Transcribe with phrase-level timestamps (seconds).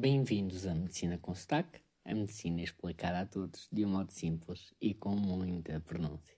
[0.00, 4.94] Bem-vindos à Medicina com Sotaque, a medicina explicada a todos de um modo simples e
[4.94, 6.36] com muita pronúncia.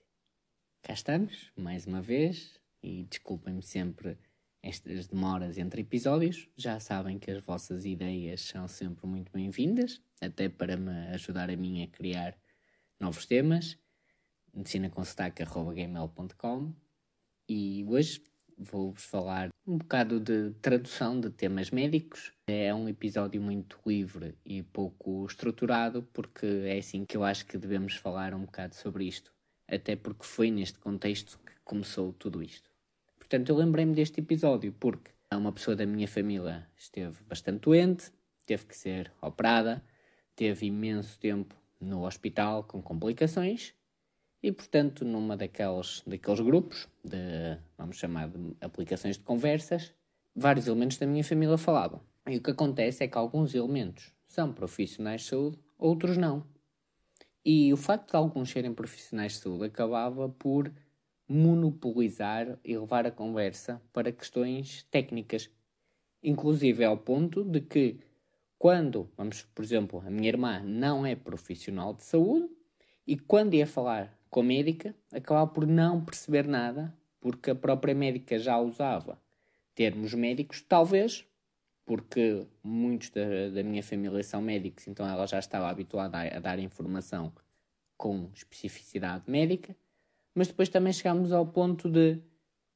[0.81, 4.17] Cá estamos, mais uma vez, e desculpem-me sempre
[4.63, 6.49] estas demoras entre episódios.
[6.57, 11.55] Já sabem que as vossas ideias são sempre muito bem-vindas, até para me ajudar a
[11.55, 12.35] mim a criar
[12.99, 13.77] novos temas.
[14.55, 16.73] medicinaconsotaque.gmail.com
[17.47, 18.23] E hoje
[18.61, 22.31] vou-vos falar um bocado de tradução de temas médicos.
[22.47, 27.57] É um episódio muito livre e pouco estruturado, porque é assim que eu acho que
[27.57, 29.33] devemos falar um bocado sobre isto.
[29.67, 32.69] Até porque foi neste contexto que começou tudo isto.
[33.17, 38.11] Portanto, eu lembrei-me deste episódio porque uma pessoa da minha família esteve bastante doente,
[38.45, 39.83] teve que ser operada,
[40.35, 43.73] teve imenso tempo no hospital com complicações
[44.43, 49.93] e, portanto, numa daqueles, daqueles grupos de, vamos chamar de aplicações de conversas,
[50.35, 52.01] vários elementos da minha família falavam.
[52.27, 56.45] E o que acontece é que alguns elementos são profissionais de saúde, outros não.
[57.43, 60.71] E o facto de alguns serem profissionais de saúde acabava por
[61.27, 65.49] monopolizar e levar a conversa para questões técnicas.
[66.21, 67.99] Inclusive ao ponto de que,
[68.57, 72.49] quando, vamos, por exemplo, a minha irmã não é profissional de saúde,
[73.07, 77.93] e quando ia falar com a médica, acabava por não perceber nada, porque a própria
[77.93, 79.21] médica já usava
[79.75, 81.25] termos médicos, talvez
[81.85, 86.39] porque muitos da, da minha família são médicos, então ela já estava habituada a, a
[86.39, 87.33] dar informação
[87.97, 89.75] com especificidade médica,
[90.33, 92.19] mas depois também chegámos ao ponto de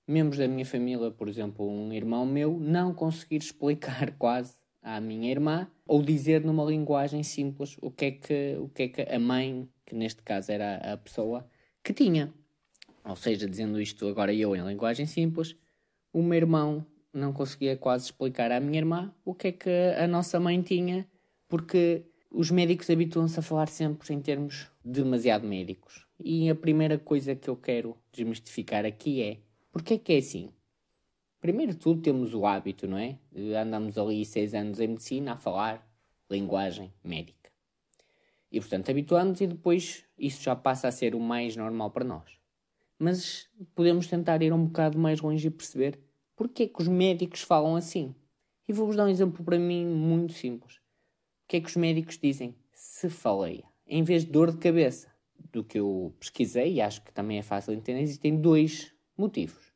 [0.08, 5.32] membros da minha família, por exemplo, um irmão meu, não conseguir explicar quase à minha
[5.32, 9.20] irmã ou dizer numa linguagem simples o que é que, o que, é que a
[9.20, 11.48] mãe, que neste caso era a pessoa,
[11.84, 12.34] que tinha.
[13.04, 15.56] Ou seja, dizendo isto agora eu em linguagem simples,
[16.12, 20.08] o meu irmão não conseguia quase explicar à minha irmã o que é que a
[20.08, 21.08] nossa mãe tinha,
[21.48, 26.06] porque os médicos habituam-se a falar sempre em termos demasiado médicos.
[26.20, 29.38] E a primeira coisa que eu quero desmistificar aqui é
[29.72, 30.50] porque é que é assim?
[31.40, 33.18] Primeiro de tudo temos o hábito, não é?
[33.62, 35.86] Andamos ali seis anos em medicina a falar
[36.30, 37.52] linguagem médica.
[38.56, 42.40] E portanto habituamos e depois isso já passa a ser o mais normal para nós.
[42.98, 46.00] Mas podemos tentar ir um bocado mais longe e perceber
[46.38, 48.16] porque é que os médicos falam assim.
[48.66, 50.76] E vou-vos dar um exemplo para mim muito simples.
[50.76, 52.56] O que é que os médicos dizem?
[52.72, 53.66] Cefaleia.
[53.86, 55.14] Em vez de dor de cabeça.
[55.52, 59.74] Do que eu pesquisei, e acho que também é fácil de entender, existem dois motivos.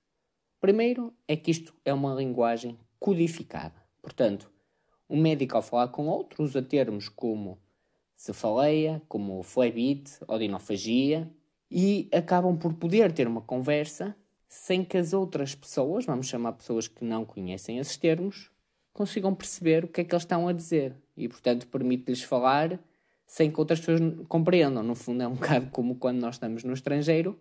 [0.61, 3.75] Primeiro é que isto é uma linguagem codificada.
[4.01, 4.49] Portanto,
[5.09, 7.59] um médico ao falar com outro usa termos como
[8.19, 11.31] cefaleia, como flebite, odinofagia
[11.71, 14.13] e acabam por poder ter uma conversa
[14.45, 18.51] sem que as outras pessoas, vamos chamar pessoas que não conhecem esses termos,
[18.91, 22.77] consigam perceber o que é que eles estão a dizer e, portanto, permite-lhes falar
[23.25, 24.83] sem que outras pessoas compreendam.
[24.83, 27.39] No fundo, é um bocado como quando nós estamos no estrangeiro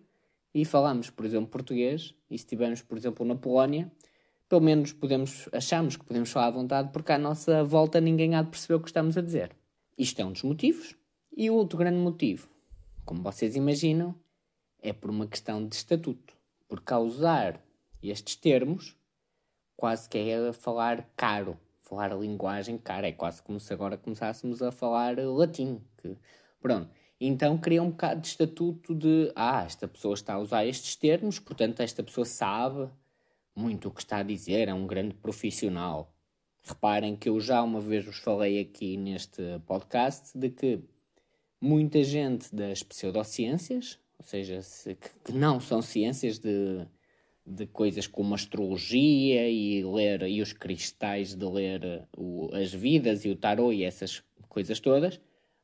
[0.53, 3.91] e falamos, por exemplo, português, e se estivermos, por exemplo, na Polónia,
[4.47, 8.41] pelo menos podemos, achamos que podemos falar à vontade, porque à nossa volta ninguém há
[8.41, 9.58] de perceber o que estamos a dizer.
[9.99, 10.95] Isto é um dos motivos.
[11.35, 12.47] E o outro grande motivo,
[13.03, 14.15] como vocês imaginam,
[14.81, 16.33] é por uma questão de estatuto.
[16.69, 17.61] Porque ao usar
[18.01, 18.95] estes termos,
[19.75, 23.09] quase que é falar caro, falar a linguagem cara.
[23.09, 25.81] É quase como se agora começássemos a falar latim.
[25.97, 26.15] Que,
[26.61, 26.89] pronto.
[27.19, 31.39] Então cria um bocado de estatuto de ah, esta pessoa está a usar estes termos,
[31.39, 32.89] portanto esta pessoa sabe
[33.53, 36.15] muito o que está a dizer, é um grande profissional.
[36.63, 40.79] Reparem que eu já uma vez vos falei aqui neste podcast de que
[41.59, 46.85] muita gente das pseudociências, ou seja, se, que não são ciências de,
[47.45, 53.29] de coisas como astrologia e ler e os cristais de ler o, as vidas e
[53.29, 55.19] o tarot e essas coisas todas,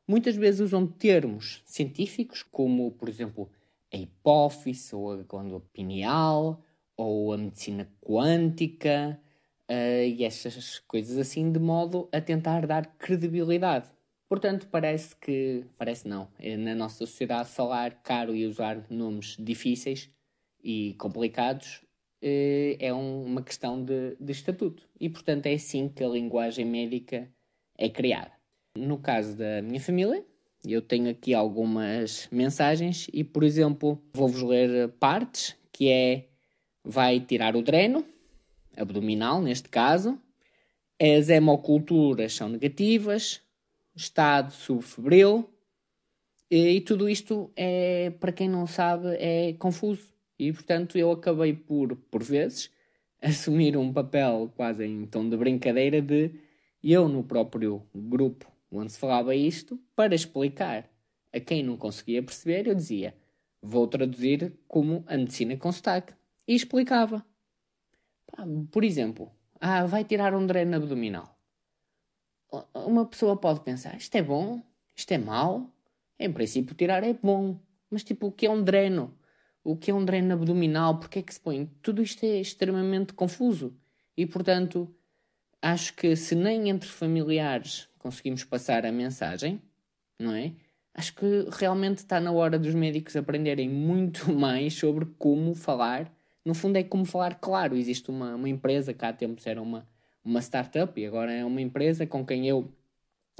[0.06, 3.50] muitas vezes usam termos científicos, como, por exemplo,
[3.92, 6.62] a hipófise ou a glândula pineal
[6.96, 9.20] ou a medicina quântica
[9.70, 13.88] uh, e essas coisas assim, de modo a tentar dar credibilidade.
[14.28, 20.10] Portanto, parece que, parece não, é na nossa sociedade falar caro e usar nomes difíceis
[20.62, 21.82] e complicados
[22.22, 24.88] uh, é um, uma questão de, de estatuto.
[24.98, 27.28] E, portanto, é assim que a linguagem médica
[27.78, 28.32] é criada.
[28.76, 30.24] No caso da minha família,
[30.64, 36.28] eu tenho aqui algumas mensagens e, por exemplo, vou-vos ler partes, que é
[36.84, 38.04] vai tirar o dreno,
[38.76, 40.18] abdominal neste caso,
[41.00, 43.40] as hemoculturas são negativas,
[43.94, 45.48] estado subfebril,
[46.50, 50.12] e, e tudo isto é, para quem não sabe, é confuso.
[50.38, 52.70] E portanto eu acabei por, por vezes,
[53.20, 56.30] assumir um papel quase em tom de brincadeira de
[56.82, 60.88] eu, no próprio grupo onde se falava isto, para explicar
[61.32, 63.14] a quem não conseguia perceber, eu dizia:
[63.60, 66.14] Vou traduzir como a medicina com sotaque.
[66.46, 67.24] E explicava.
[68.70, 69.30] Por exemplo,
[69.60, 71.36] ah, vai tirar um dreno abdominal.
[72.74, 74.62] Uma pessoa pode pensar: isto é bom,
[74.94, 75.70] isto é mau.
[76.18, 77.58] Em princípio, tirar é bom.
[77.90, 79.16] Mas, tipo, o que é um dreno?
[79.62, 80.98] O que é um dreno abdominal?
[80.98, 81.66] Porquê é que se põe?
[81.82, 83.76] Tudo isto é extremamente confuso.
[84.16, 84.94] E, portanto,
[85.60, 89.60] acho que se nem entre familiares conseguimos passar a mensagem,
[90.18, 90.54] não é?
[90.94, 96.10] Acho que realmente está na hora dos médicos aprenderem muito mais sobre como falar.
[96.46, 97.76] No fundo, é como falar claro.
[97.76, 99.84] Existe uma, uma empresa que há tempos era uma,
[100.24, 102.70] uma startup e agora é uma empresa com quem eu,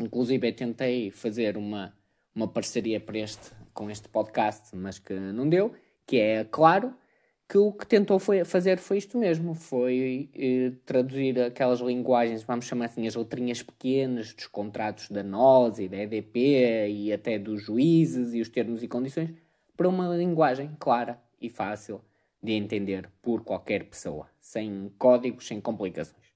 [0.00, 1.94] inclusive, tentei fazer uma,
[2.34, 5.72] uma parceria para este, com este podcast, mas que não deu,
[6.04, 6.92] que é claro
[7.48, 12.64] que o que tentou foi fazer foi isto mesmo, foi eh, traduzir aquelas linguagens, vamos
[12.64, 17.62] chamar assim, as letrinhas pequenas dos contratos da NOS e da EDP e até dos
[17.62, 19.30] juízes e os termos e condições,
[19.76, 22.00] para uma linguagem clara e fácil
[22.42, 26.26] de entender por qualquer pessoa, sem códigos, sem complicações.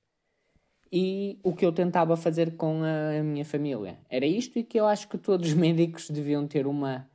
[0.92, 4.86] E o que eu tentava fazer com a minha família era isto e que eu
[4.86, 7.08] acho que todos os médicos deviam ter uma,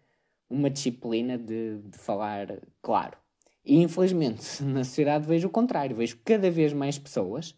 [0.50, 3.18] uma disciplina de, de falar claro
[3.66, 7.52] e infelizmente na sociedade vejo o contrário, vejo cada vez mais pessoas,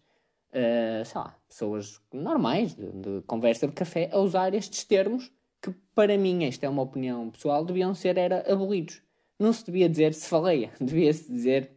[0.52, 5.32] uh, sei lá, pessoas normais, de, de, conversa de café, a usar estes termos
[5.62, 9.02] que para mim, esta é uma opinião pessoal, deviam ser era abolidos.
[9.40, 11.72] Não se devia dizer cefaleia, devia-se dizer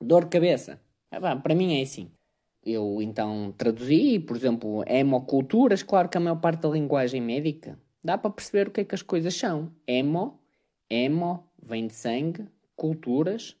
[0.00, 0.80] dor de cabeça.
[1.10, 2.10] Ah, para mim é assim.
[2.64, 8.16] Eu então traduzi, por exemplo, hemoculturas, claro que a maior parte da linguagem médica dá
[8.16, 9.72] para perceber o que é que as coisas são.
[9.86, 10.40] Hemo,
[10.88, 12.46] hemo, vem de sangue,
[12.76, 13.56] culturas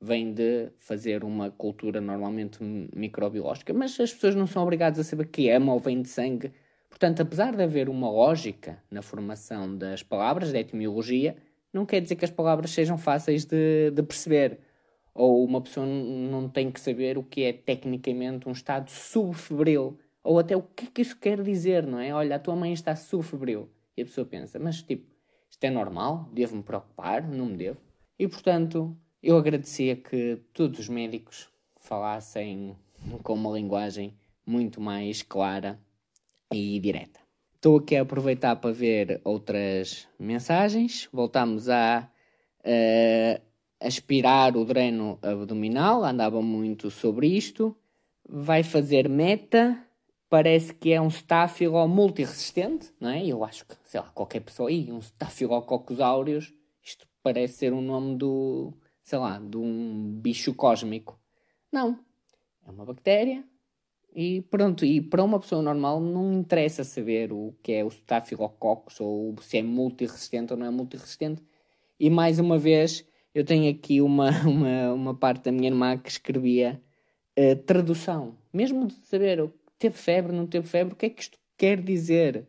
[0.00, 5.26] vem de fazer uma cultura normalmente microbiológica, mas as pessoas não são obrigadas a saber
[5.26, 6.52] que é ou vem de sangue.
[6.88, 11.36] Portanto, apesar de haver uma lógica na formação das palavras, da etimologia,
[11.72, 14.60] não quer dizer que as palavras sejam fáceis de, de perceber.
[15.14, 19.98] Ou uma pessoa não tem que saber o que é tecnicamente um estado subfebril.
[20.22, 22.12] Ou até o que é que isso quer dizer, não é?
[22.12, 23.68] Olha, a tua mãe está subfebril.
[23.96, 25.10] E a pessoa pensa, mas tipo,
[25.50, 26.28] isto é normal?
[26.32, 27.26] Devo-me preocupar?
[27.26, 27.80] Não me devo?
[28.18, 32.76] E portanto, eu agradecia que todos os médicos falassem
[33.22, 35.80] com uma linguagem muito mais clara
[36.52, 37.19] e direta.
[37.60, 41.10] Estou aqui a aproveitar para ver outras mensagens.
[41.12, 42.10] Voltamos a
[43.78, 47.76] aspirar o dreno abdominal, andava muito sobre isto.
[48.26, 49.78] Vai fazer meta,
[50.30, 53.26] parece que é um stafilo multiresistente, não é?
[53.26, 56.54] Eu acho que, sei lá, qualquer pessoa aí, um staphylococcus aureus
[57.22, 58.72] parece ser um nome do,
[59.02, 61.20] sei lá, de um bicho cósmico.
[61.70, 61.98] Não.
[62.66, 63.44] É uma bactéria
[64.14, 64.84] e pronto.
[64.84, 69.58] E para uma pessoa normal não interessa saber o que é o Staphylococcus ou se
[69.58, 71.42] é multiresistente ou não é multiresistente.
[71.98, 76.10] E mais uma vez, eu tenho aqui uma, uma, uma parte da minha irmã que
[76.10, 76.80] escrevia
[77.38, 78.36] uh, tradução.
[78.52, 82.46] Mesmo de saber teve febre, não teve febre, o que é que isto quer dizer?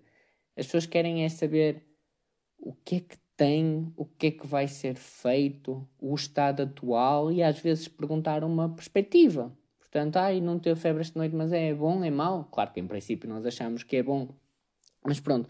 [0.57, 1.81] As pessoas querem é saber
[2.59, 7.31] o que é que tem, o que é que vai ser feito, o estado atual
[7.31, 9.51] e às vezes perguntar uma perspectiva.
[9.91, 12.45] Portanto, ai, não teve febre esta noite, mas é bom, é mau?
[12.45, 14.29] Claro que em princípio nós achamos que é bom.
[15.05, 15.49] Mas pronto,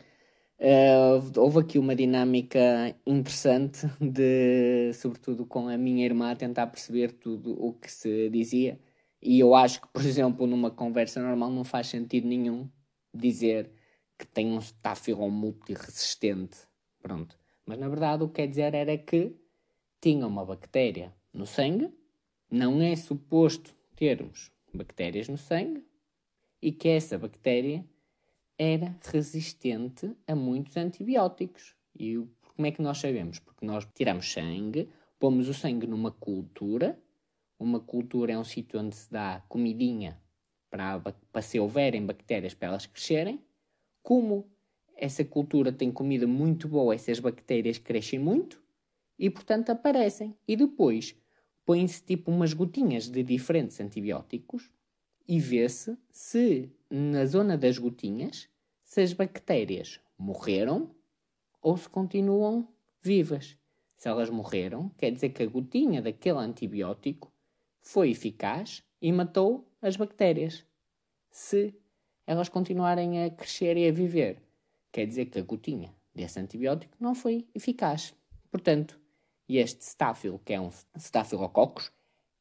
[0.59, 7.11] uh, houve aqui uma dinâmica interessante de, sobretudo com a minha irmã, a tentar perceber
[7.11, 8.79] tudo o que se dizia.
[9.21, 12.67] E eu acho que, por exemplo, numa conversa normal não faz sentido nenhum
[13.13, 13.69] dizer
[14.17, 16.57] que tem um estáfilo multiresistente.
[16.99, 17.37] Pronto.
[17.63, 19.35] Mas na verdade o que quer dizer era que
[20.01, 21.93] tinha uma bactéria no sangue,
[22.49, 25.85] não é suposto termos bactérias no sangue,
[26.59, 27.85] e que essa bactéria
[28.57, 31.75] era resistente a muitos antibióticos.
[31.95, 32.17] E
[32.55, 33.37] como é que nós sabemos?
[33.37, 34.89] Porque nós tiramos sangue,
[35.19, 36.99] pomos o sangue numa cultura.
[37.59, 40.19] Uma cultura é um sítio onde se dá comidinha
[40.71, 43.39] para, para se houverem bactérias para elas crescerem.
[44.01, 44.49] Como
[44.95, 48.63] essa cultura tem comida muito boa, essas bactérias crescem muito
[49.19, 50.35] e, portanto, aparecem.
[50.47, 51.15] E depois
[51.71, 54.69] põem-se tipo umas gotinhas de diferentes antibióticos
[55.25, 58.49] e vê-se se na zona das gotinhas
[58.83, 60.93] se as bactérias morreram
[61.61, 62.67] ou se continuam
[63.01, 63.55] vivas.
[63.95, 67.31] Se elas morreram, quer dizer que a gotinha daquele antibiótico
[67.81, 70.65] foi eficaz e matou as bactérias.
[71.29, 71.73] Se
[72.27, 74.41] elas continuarem a crescer e a viver,
[74.91, 78.13] quer dizer que a gotinha desse antibiótico não foi eficaz.
[78.51, 78.99] Portanto,
[79.57, 81.91] este Staphylo, que é um Staphylococcus,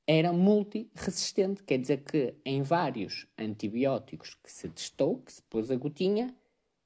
[0.07, 5.77] era multiresistente, quer dizer que em vários antibióticos que se testou, que se pôs a
[5.77, 6.35] gotinha,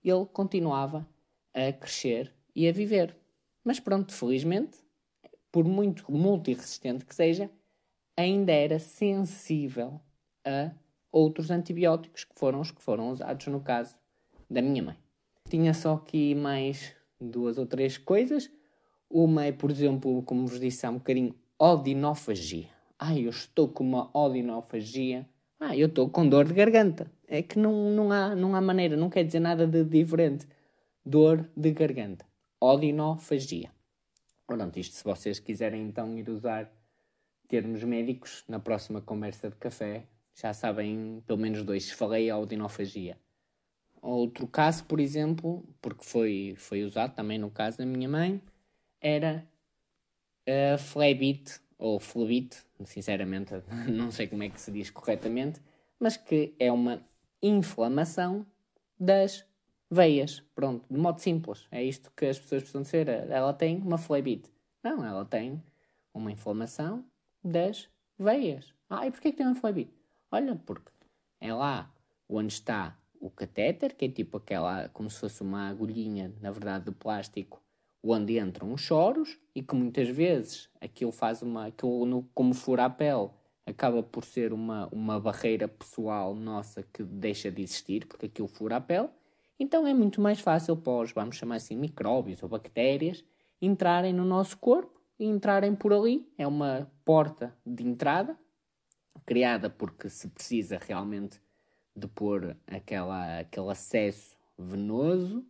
[0.05, 1.09] ele continuava
[1.55, 3.17] a crescer e a viver.
[3.65, 4.79] Mas pronto, felizmente,
[5.51, 7.51] por muito multiresistente que seja,
[8.17, 10.01] ainda era sensível
[10.45, 10.71] a
[11.11, 13.95] outros antibióticos que foram os que foram usados no caso
[14.51, 14.99] da minha mãe.
[15.49, 18.51] Tinha só aqui mais duas ou três coisas.
[19.17, 22.67] Uma é, por exemplo, como vos disse há um bocadinho, odinofagia.
[22.99, 25.25] Ai, eu estou com uma odinofagia.
[25.61, 27.09] Ah, eu estou com dor de garganta.
[27.29, 30.49] É que não, não, há, não há maneira, não quer dizer nada de diferente.
[31.07, 32.27] Dor de garganta.
[32.61, 33.71] Odinofagia.
[34.49, 36.69] Pronto, isto se vocês quiserem então ir usar
[37.47, 41.89] termos médicos na próxima conversa de café, já sabem pelo menos dois.
[41.89, 43.17] Falei a odinofagia.
[44.03, 48.43] Outro caso, por exemplo, porque foi, foi usado também no caso da minha mãe,
[49.05, 49.47] era
[50.49, 52.57] a flebite ou flebite,
[52.87, 53.53] sinceramente
[53.87, 55.61] não sei como é que se diz corretamente,
[56.01, 57.07] mas que é uma
[57.43, 58.47] inflamação
[58.99, 59.47] das
[59.91, 60.41] veias.
[60.55, 61.67] Pronto, de modo simples.
[61.71, 63.09] É isto que as pessoas precisam ser.
[63.09, 64.51] Ela tem uma flebite.
[64.83, 65.63] Não, ela tem
[66.15, 67.05] uma inflamação
[67.43, 68.73] das veias.
[68.89, 69.93] Ah, e porquê que tem uma flebite?
[70.31, 70.91] Olha, porque
[71.41, 71.93] é lá
[72.29, 76.87] onde está o catéter, que é tipo aquela, como se fosse uma agulhinha, na verdade,
[76.87, 77.63] de plástico,
[78.13, 82.85] onde entram os choros e que muitas vezes aquilo faz uma, aquilo no, como fura
[82.85, 83.31] a pele,
[83.67, 88.77] acaba por ser uma, uma barreira pessoal nossa que deixa de existir, porque aquilo fura
[88.77, 89.09] a pele.
[89.59, 93.25] Então é muito mais fácil para os, vamos chamar assim, micróbios ou bactérias
[93.63, 96.29] entrarem no nosso corpo e entrarem por ali.
[96.37, 98.37] É uma porta de entrada
[99.25, 101.41] criada porque se precisa realmente
[101.97, 105.47] de pôr aquela, aquele acesso venoso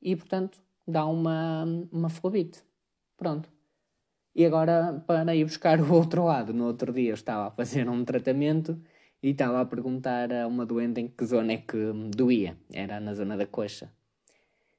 [0.00, 2.62] e, portanto, dá uma, uma flebite.
[3.16, 3.48] Pronto.
[4.34, 7.88] E agora, para ir buscar o outro lado, no outro dia eu estava a fazer
[7.88, 8.80] um tratamento
[9.22, 11.76] e estava a perguntar a uma doente em que zona é que
[12.14, 12.56] doía.
[12.72, 13.92] Era na zona da coxa.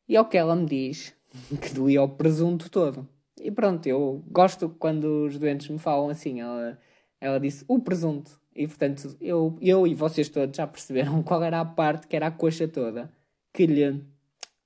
[0.08, 1.16] E ao que ela me diz
[1.62, 3.08] que doía o presunto todo.
[3.40, 6.42] E pronto, eu gosto quando os doentes me falam assim.
[6.42, 6.80] Ela,
[7.20, 8.40] ela disse o presunto.
[8.56, 12.28] E portanto, eu, eu e vocês todos já perceberam qual era a parte que era
[12.28, 13.12] a coxa toda
[13.54, 14.02] que lhe.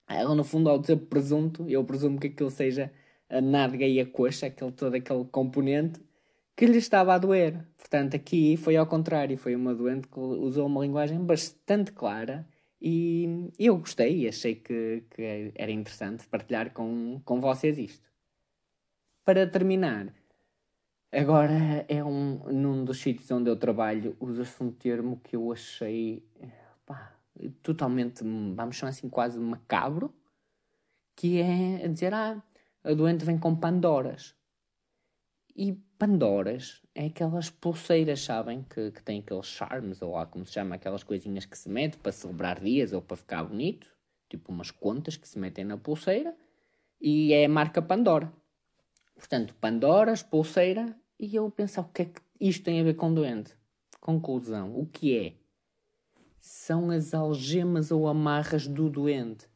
[0.07, 2.91] Ela, no fundo, ao dizer presunto, eu presumo que aquilo seja
[3.29, 5.99] a nádega e a coxa, aquele, todo aquele componente,
[6.55, 7.65] que lhe estava a doer.
[7.77, 12.47] Portanto, aqui foi ao contrário, foi uma doente que usou uma linguagem bastante clara
[12.81, 18.03] e eu gostei e achei que, que era interessante partilhar com, com vocês isto.
[19.25, 20.13] Para terminar,
[21.13, 26.23] Agora é um, num dos sítios onde eu trabalho, usa-se um termo que eu achei
[26.87, 27.13] pá,
[27.61, 30.13] totalmente, vamos chamar assim, quase macabro,
[31.15, 32.41] que é dizer, ah,
[32.83, 34.35] a doente vem com pandoras.
[35.55, 40.53] E pandoras é aquelas pulseiras, sabem, que, que têm aqueles charmes, ou lá como se
[40.53, 43.87] chama, aquelas coisinhas que se mete para celebrar dias ou para ficar bonito,
[44.29, 46.35] tipo umas contas que se metem na pulseira,
[46.99, 48.31] e é a marca Pandora.
[49.15, 53.13] Portanto, Pandoras, pulseira e eu pensava, o que é que isto tem a ver com
[53.13, 53.55] doente?
[53.99, 55.42] Conclusão, o que é?
[56.45, 59.47] São as algemas ou amarras do doente.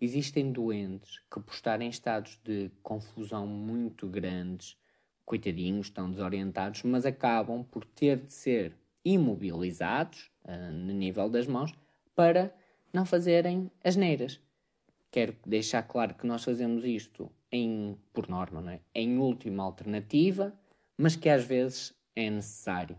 [0.00, 4.74] Existem doentes que, por estarem em estados de confusão muito grandes,
[5.26, 8.72] coitadinhos, estão desorientados, mas acabam por ter de ser
[9.04, 11.74] imobilizados uh, no nível das mãos
[12.16, 12.54] para
[12.90, 14.40] não fazerem as neiras.
[15.10, 18.80] Quero deixar claro que nós fazemos isto em, por norma, é?
[18.94, 20.58] em última alternativa,
[20.96, 22.98] mas que às vezes é necessário.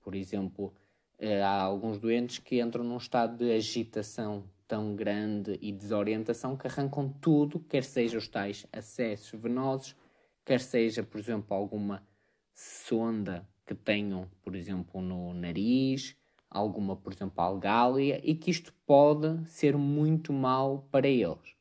[0.00, 0.72] Por exemplo,
[1.20, 7.08] há alguns doentes que entram num estado de agitação tão grande e desorientação que arrancam
[7.08, 9.96] tudo, quer seja os tais acessos venosos,
[10.44, 12.06] quer seja, por exemplo, alguma
[12.54, 16.16] sonda que tenham, por exemplo, no nariz,
[16.50, 21.56] alguma, por exemplo, algália, e que isto pode ser muito mal para eles.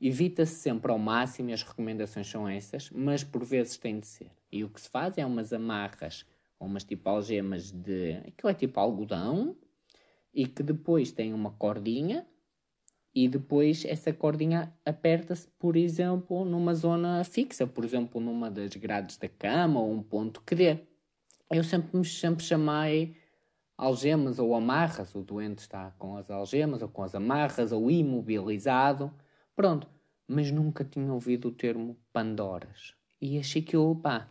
[0.00, 4.30] Evita-se sempre ao máximo, e as recomendações são essas, mas por vezes tem de ser.
[4.50, 6.26] E o que se faz é umas amarras,
[6.64, 8.14] umas tipo algemas de.
[8.26, 9.56] aquilo é tipo algodão,
[10.32, 12.26] e que depois tem uma cordinha,
[13.14, 19.18] e depois essa cordinha aperta-se, por exemplo, numa zona fixa, por exemplo, numa das grades
[19.18, 20.78] da cama ou um ponto que dê.
[21.50, 23.14] Eu sempre me sempre chamei
[23.76, 29.12] algemas ou amarras, o doente está com as algemas ou com as amarras ou imobilizado.
[29.54, 29.86] Pronto,
[30.26, 32.94] mas nunca tinha ouvido o termo Pandoras.
[33.20, 34.30] E achei que eu, pá,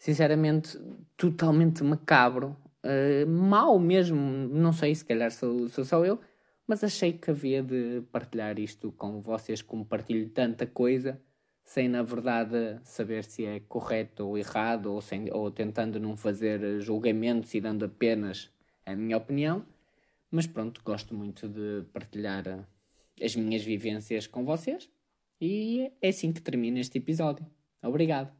[0.00, 0.80] sinceramente,
[1.14, 6.18] totalmente macabro, uh, mau mesmo, não sei, se calhar sou, sou só eu,
[6.66, 11.20] mas achei que havia de partilhar isto com vocês, como partilho tanta coisa,
[11.62, 16.80] sem na verdade saber se é correto ou errado, ou, sem, ou tentando não fazer
[16.80, 18.50] julgamentos e dando apenas
[18.86, 19.66] a minha opinião.
[20.30, 22.66] Mas pronto, gosto muito de partilhar
[23.22, 24.88] as minhas vivências com vocês.
[25.40, 27.46] E é assim que termina este episódio.
[27.82, 28.39] Obrigado.